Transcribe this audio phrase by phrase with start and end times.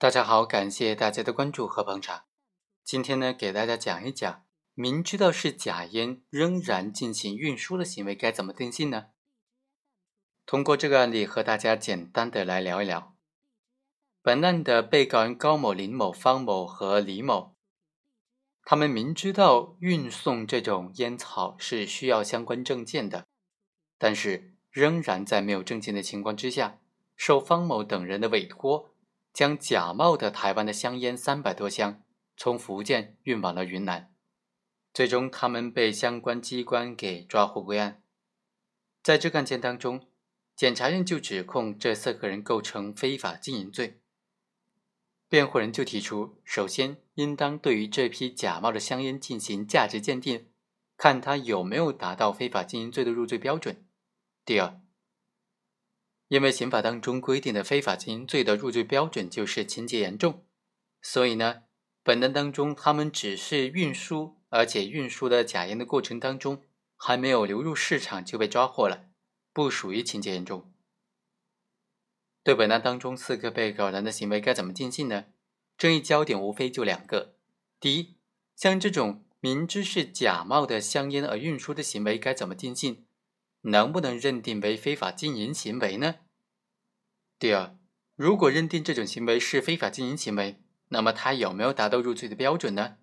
[0.00, 2.26] 大家好，感谢大家的关注和捧场。
[2.84, 9.06] 今天呢，给大家讲一讲，明知道是假烟，仍然进行运输的行为该怎么定性呢？
[10.46, 13.16] 通过这个案例和大家简单的来聊一聊。
[14.22, 17.56] 本案的被告人高某、林某、方某和李某，
[18.62, 23.26] 他们明知道运送这种烟草是需要相关证件的，
[23.98, 26.78] 但是仍然在没有证件的情况之下，
[27.16, 28.94] 受方某等人的委托，
[29.38, 32.02] 将假冒的台湾的香烟三百多箱
[32.36, 34.12] 从福建运往了云南，
[34.92, 38.02] 最终他们被相关机关给抓获归案。
[39.00, 40.08] 在这个案件当中，
[40.56, 44.00] 检察院就指控这四个人构成非法经营罪。
[45.28, 50.48] 辩护人就提出，首先应当对于这批假冒的香烟进行价值鉴定，
[50.96, 53.86] 看他有没有达到非法经营罪的入罪标准。
[54.44, 54.80] 第二，
[56.28, 60.44] 因为刑法当中规定的非法经营罪的入罪标准就是情节严重，
[61.00, 61.62] 所以呢，
[62.02, 66.62] 本案当中他们只是运输，而且运输的假烟的过程当中
[66.96, 69.06] 还没有流入市场就被抓获了，
[69.52, 70.70] 不属于情节严重。
[72.44, 75.26] 对本案当中四个被告人的行为该怎么定性呢？
[75.76, 77.36] 争议焦点无非就两个：
[77.80, 78.16] 第一，
[78.54, 83.06] 像这种明知是假冒的香烟而运输的行为该怎么定性？
[83.62, 86.14] 能不能认定为非法经营行为呢？
[87.38, 87.78] 第二，
[88.16, 92.96] 如果认定这种行为是非法经营行为，那么他有没有达到入罪的标准呢？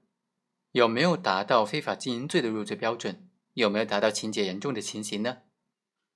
[0.73, 3.29] 有没有达到非法经营罪的入罪标准？
[3.53, 5.43] 有没有达到情节严重的情形呢？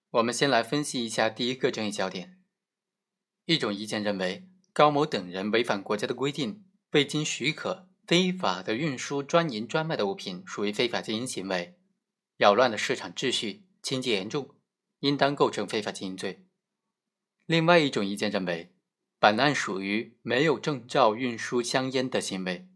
[0.10, 2.42] 我们先来分析一下第一个争议焦点。
[3.46, 11.78] 一种意见认为，高某等人违反国家的规定，未经许可非法的运输专营专卖的物品，属于非法经营行为，
[12.36, 14.56] 扰乱了市场秩序，情节严重，
[15.00, 16.46] 应当构成非法经营罪。
[17.50, 18.72] 另外一种意见认为，
[19.18, 22.68] 本案属于没有证照运输香烟的行为，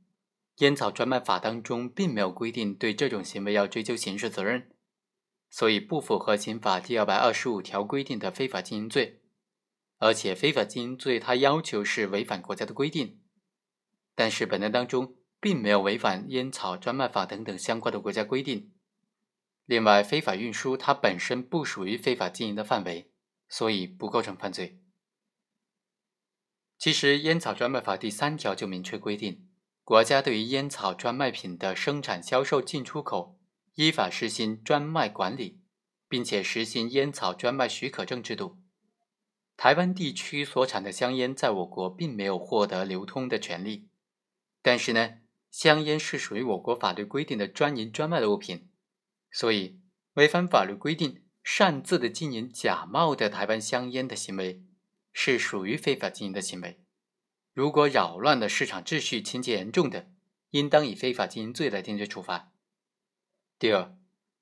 [0.57, 4.71] 烟草专卖法当中并没有规定对这种行为要追究刑事责任，
[5.47, 9.21] 所以不符合刑法第二百二十五条规定的非法经营罪。
[9.99, 13.19] 而且非法经营罪，它要求是违反国家的规定，
[14.15, 18.71] 但是本案当中并没有违反烟草专卖法等等相关的国家规定。
[19.67, 23.11] 另外，非法运输它本身不属于非法经营的范围，
[23.53, 24.79] 所以不构成犯罪。
[26.79, 29.47] 其实，烟草专卖法第三条就明确规定，
[29.83, 33.39] 国家对于烟草专卖品的生产、销售、进出口，
[33.75, 35.61] 依法实行专卖管理，
[36.09, 38.57] 并且实行烟草专卖许可证制度。
[39.55, 43.87] 台湾地区所产的香烟在我国并没有获得流通的权利，
[44.63, 45.19] 但是呢，
[45.51, 48.71] 香烟是属于我国法律规定的专营专卖的物品，
[49.31, 49.79] 所以
[50.15, 54.63] 违反法律规定擅自的经营假冒的台湾香烟的行为，
[55.11, 56.79] 是属于非法经营的行为。
[57.53, 60.07] 如果扰乱了市场秩序，情节严重的，
[60.51, 62.51] 应当以非法经营罪来定罪处罚。
[63.59, 63.95] 第二，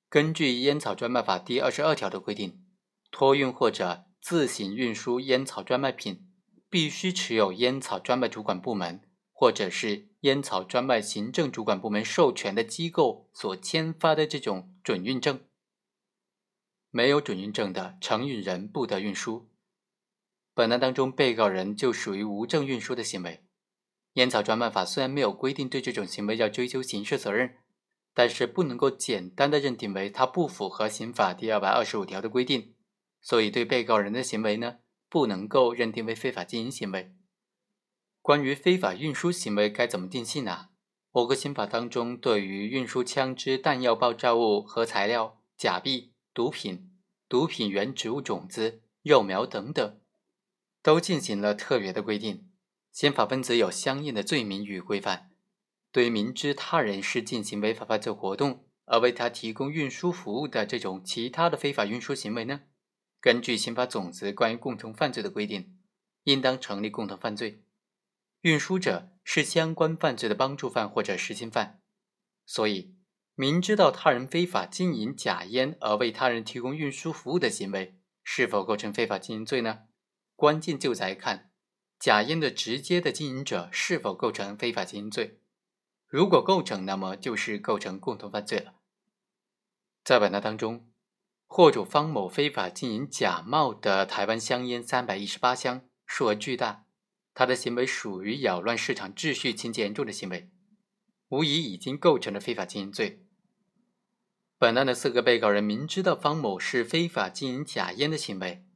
[0.08, 2.64] 根据烟草专卖法第二十二条的规定，
[3.10, 6.26] 托运或者自行运输烟草专卖品，
[6.70, 9.02] 必须持有烟草专卖主管部门
[9.32, 15.40] 或者是烟草专卖行政主管部门授权的机构所签发的这种准运证。
[16.92, 19.48] 没有准运证的承运人不得运输。
[20.54, 23.42] 本案当中，被告人就属于无证运输的行为。
[24.12, 27.56] 烟草专卖法虽然没有规定对这种行为要追究刑事责任，
[28.12, 32.74] 但是不能够简单的认定为它不符合刑法第二百二十五条的规定。
[33.22, 37.14] 所以，对被告人的行为呢，不能够认定为非法经营行为。
[38.20, 40.68] 关于非法运输行为该怎么定性呢？
[41.12, 46.90] 我国刑法当中对于运输枪支、弹药、爆炸物和材料、假币、毒品、
[47.28, 50.00] 毒品原植物种子、幼苗等等，
[50.82, 52.48] 都进行了特别的规定。
[52.90, 55.30] 刑法分则有相应的罪名与规范。
[55.90, 62.62] 对于明知他人是进行违法犯罪活动而为他提供运输服务的这种其他的非法运输行为呢？
[63.20, 65.78] 根据刑法总则关于共同犯罪的规定，
[66.24, 67.62] 应当成立共同犯罪。
[68.40, 71.80] 运输者是相关犯罪的帮助犯或者实行犯，
[72.44, 72.96] 所以
[73.34, 79.80] 明知道他人非法经营假烟而为他人提供运输服务的行为，是否构成非法经营罪呢？
[80.36, 81.50] 关键就在看
[81.98, 85.40] 假烟的直接的经营者是否构成非法经营罪。
[86.06, 88.74] 如果构成，那么就是构成共同犯罪了。
[90.04, 90.88] 在本案当中。
[91.54, 96.86] 货主方某非法经营假冒的台湾香烟三百一十八箱，数额巨大，
[97.34, 100.48] 他的行为属于扰乱市场秩序情节严重的行为，
[101.32, 103.24] 无疑已经构成了非法经营罪。
[104.58, 108.66] 本案的四个被告人明知道方某是非法经营假烟的行为，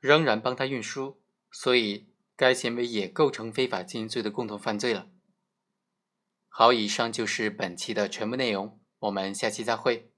[0.00, 1.20] 仍然帮他运输，
[1.52, 5.10] 所以该行为也构成非法经营罪的共同犯罪了。
[6.48, 10.10] 好，以上就是本期的全部内容，我们下期再会。